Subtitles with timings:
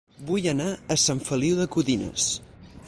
[0.29, 2.29] Vull anar a Sant Feliu de Codines